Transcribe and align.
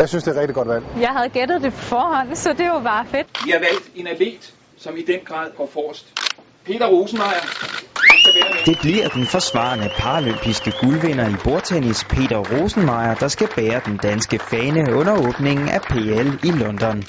Jeg 0.00 0.08
synes, 0.08 0.24
det 0.24 0.30
er 0.30 0.34
et 0.34 0.40
rigtig 0.40 0.54
godt 0.54 0.68
valg. 0.68 0.84
Jeg 1.00 1.08
havde 1.08 1.28
gættet 1.28 1.62
det 1.62 1.72
på 1.72 1.78
forhånd, 1.78 2.34
så 2.34 2.52
det 2.58 2.66
var 2.74 2.82
bare 2.82 3.06
fedt. 3.06 3.26
Vi 3.44 3.50
har 3.50 3.58
valgt 3.58 3.90
en 3.96 4.06
atlet, 4.06 4.54
som 4.78 4.96
i 4.96 5.02
den 5.02 5.20
grad 5.24 5.46
går 5.56 5.68
forrest. 5.72 6.06
Peter 6.66 6.86
Rosenmeier. 6.86 7.44
Det 8.66 8.78
bliver 8.80 9.08
den 9.08 9.26
forsvarende 9.26 9.88
paralympiske 9.98 10.72
guldvinder 10.80 11.26
i 11.28 11.36
bordtennis, 11.44 12.04
Peter 12.04 12.38
Rosenmeier, 12.38 13.14
der 13.14 13.28
skal 13.28 13.48
bære 13.56 13.80
den 13.84 13.96
danske 13.96 14.38
fane 14.38 14.94
under 14.94 15.14
åbningen 15.28 15.68
af 15.68 15.80
PL 15.82 16.46
i 16.48 16.52
London. 16.52 17.04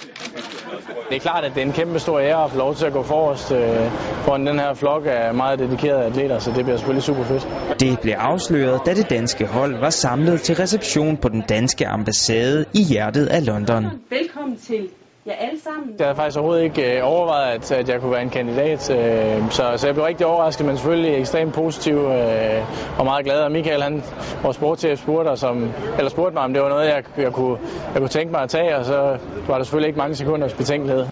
Det 1.12 1.18
er 1.18 1.21
klart, 1.21 1.43
at 1.43 1.52
det 1.55 1.62
er 1.62 1.66
en 1.66 1.71
kæmpe 1.71 2.00
stor 2.00 2.20
ære 2.20 2.43
at 2.43 2.52
få 2.52 2.57
lov 2.57 2.75
til 2.75 2.86
at 2.86 2.93
gå 2.93 3.04
forrest 3.04 3.52
øh, 3.52 3.91
foran 4.25 4.48
den 4.48 4.60
her 4.60 4.73
flok 4.73 5.04
af 5.05 5.34
meget 5.34 5.60
dedikerede 5.60 6.04
atleter, 6.04 6.39
så 6.39 6.52
det 6.52 6.64
bliver 6.66 6.78
selvfølgelig 6.78 7.04
super 7.04 7.23
fedt. 7.23 7.48
Det 7.80 8.00
blev 8.00 8.14
afsløret, 8.18 8.82
da 8.86 8.93
det 8.93 9.10
danske 9.10 9.46
hold 9.46 9.79
var 9.79 9.89
samlet 9.89 10.42
til 10.42 10.55
reception 10.55 11.18
på 11.18 11.29
den 11.29 11.43
danske 11.50 11.88
ambassade 11.88 12.66
i 12.74 12.84
hjertet 12.84 13.25
af 13.25 13.46
London. 13.46 13.86
Velkommen 14.10 14.57
til 14.57 14.89
jer 15.28 15.34
alle 15.34 15.60
sammen. 15.64 15.96
Jeg 16.00 16.06
havde 16.06 16.16
faktisk 16.16 16.38
overhovedet 16.38 16.64
ikke 16.64 16.98
øh, 16.98 17.02
overvejet, 17.04 17.56
at, 17.56 17.71
at 17.71 17.89
jeg 17.89 18.02
kunne 18.02 18.11
være 18.11 18.21
en 18.21 18.30
kandidat, 18.30 18.92
øh, 18.92 19.52
så, 19.52 19.74
så 19.75 19.88
jeg 19.88 19.96
blev 19.96 20.06
rigtig 20.06 20.25
overrasket, 20.25 20.66
men 20.66 20.78
selvfølgelig 20.78 21.20
ekstremt 21.20 21.54
positiv 21.54 21.96
øh, 21.96 23.00
og 23.00 23.06
meget 23.06 23.25
glad. 23.25 23.39
Og 23.39 23.52
Michael, 23.52 23.82
han, 23.82 24.04
vores 24.44 24.56
sportschef, 24.56 25.00
spurgte, 25.00 25.30
os 25.30 25.44
om, 25.44 25.71
eller 25.97 26.10
spurgte 26.10 26.34
mig, 26.34 26.44
om 26.44 26.54
det 26.54 26.61
var 26.61 26.70
noget, 26.70 26.88
jeg, 26.88 27.04
jeg, 27.18 27.34
kunne, 27.34 27.57
jeg 27.94 27.97
kunne 27.97 28.10
tænke 28.10 28.32
mig 28.32 28.42
at 28.42 28.50
tage, 28.50 28.75
og 28.78 28.86
så 28.86 29.18
var 29.47 29.56
der 29.57 29.64
selvfølgelig 29.64 29.88
ikke 29.88 30.00
mange 30.00 30.16
sekunders 30.16 30.54
betænkelighed. 30.54 31.06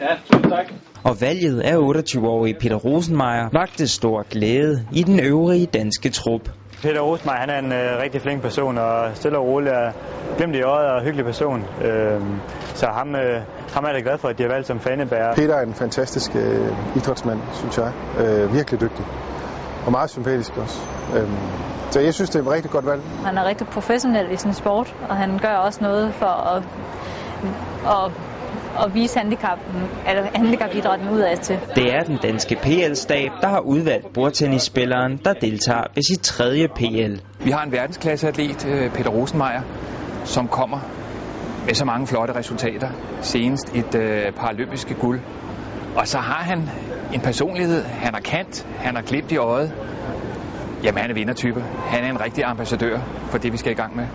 Ja, 0.00 0.38
tak. 0.48 0.72
Og 1.04 1.20
valget 1.20 1.60
af 1.60 1.76
28-årige 1.76 2.54
Peter 2.54 2.76
Rosenmeier 2.76 3.48
vagte 3.52 3.88
stor 3.88 4.26
glæde 4.30 4.86
i 4.92 5.02
den 5.02 5.20
øvrige 5.20 5.66
danske 5.66 6.10
trup. 6.10 6.50
Peter 6.82 7.00
Rosenmeier, 7.00 7.40
han 7.40 7.50
er 7.50 7.58
en 7.58 7.72
øh, 7.72 8.02
rigtig 8.02 8.22
flink 8.22 8.42
person, 8.42 8.78
og 8.78 9.10
stille 9.14 9.38
og 9.38 9.46
rolig 9.46 9.72
og 9.72 9.92
glemt 10.38 10.56
i 10.56 10.62
øjet 10.62 10.90
og 10.90 11.02
hyggelig 11.02 11.24
person. 11.24 11.64
Øh, 11.84 12.20
så 12.74 12.86
ham, 12.86 13.14
øh, 13.14 13.40
ham 13.74 13.84
er 13.84 13.88
jeg 13.88 13.94
da 13.94 14.00
glad 14.00 14.18
for, 14.18 14.28
at 14.28 14.38
de 14.38 14.42
har 14.42 14.50
valgt 14.50 14.66
som 14.66 14.80
fanebærer. 14.80 15.34
Peter 15.34 15.54
er 15.54 15.62
en 15.62 15.74
fantastisk 15.74 16.36
øh, 16.36 16.96
idrætsmand, 16.96 17.38
synes 17.52 17.78
jeg. 17.78 17.92
Øh, 18.20 18.54
virkelig 18.54 18.80
dygtig. 18.80 19.04
Og 19.86 19.92
meget 19.92 20.10
sympatisk 20.10 20.56
også. 20.56 20.80
Øh, 21.16 21.28
så 21.90 22.00
jeg 22.00 22.14
synes, 22.14 22.30
det 22.30 22.38
er 22.38 22.42
et 22.42 22.50
rigtig 22.50 22.70
godt 22.70 22.86
valg. 22.86 23.02
Han 23.24 23.38
er 23.38 23.44
rigtig 23.44 23.66
professionel 23.66 24.32
i 24.32 24.36
sin 24.36 24.52
sport, 24.52 24.94
og 25.08 25.16
han 25.16 25.38
gør 25.38 25.54
også 25.54 25.78
noget 25.82 26.14
for 26.14 26.26
at, 26.26 26.62
at, 27.86 28.12
at 28.84 28.94
vise 28.94 29.18
handicap, 29.18 29.58
eller 30.08 30.26
handicapidrætten 30.34 31.08
udad 31.08 31.36
til. 31.36 31.58
Det 31.74 31.94
er 31.94 32.00
den 32.00 32.18
danske 32.22 32.56
PL-stab, 32.62 33.30
der 33.40 33.48
har 33.48 33.60
udvalgt 33.60 34.12
bordtennisspilleren, 34.12 35.20
der 35.24 35.32
deltager 35.32 35.84
ved 35.94 36.02
sit 36.02 36.20
tredje 36.20 36.68
PL. 36.68 37.14
Vi 37.44 37.50
har 37.50 37.62
en 37.62 37.72
verdensklasseatlet, 37.72 38.66
øh, 38.66 38.90
Peter 38.90 39.10
Rosenmeier, 39.10 39.62
som 40.28 40.48
kommer 40.48 40.80
med 41.66 41.74
så 41.74 41.84
mange 41.84 42.06
flotte 42.06 42.34
resultater. 42.34 42.90
Senest 43.20 43.76
et 43.76 43.94
øh, 43.94 44.32
paralympiske 44.32 44.94
guld. 44.94 45.20
Og 45.96 46.08
så 46.08 46.18
har 46.18 46.42
han 46.42 46.70
en 47.14 47.20
personlighed. 47.20 47.84
Han 47.84 48.14
er 48.14 48.20
kant. 48.20 48.66
Han 48.78 48.94
har 48.94 49.02
glimt 49.02 49.32
i 49.32 49.36
øjet. 49.36 49.72
Jamen, 50.82 51.00
han 51.00 51.10
er 51.10 51.14
vindertype. 51.14 51.60
Han 51.86 52.04
er 52.04 52.10
en 52.10 52.20
rigtig 52.20 52.44
ambassadør 52.44 52.98
for 53.30 53.38
det, 53.38 53.52
vi 53.52 53.56
skal 53.56 53.72
i 53.72 53.74
gang 53.74 53.96
med. 53.96 54.06